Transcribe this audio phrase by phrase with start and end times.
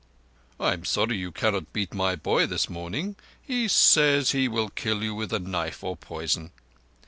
[0.59, 3.17] "I am sorry you cannot beat my boy this morning.
[3.39, 6.49] He says he will kill you with a knife or poison.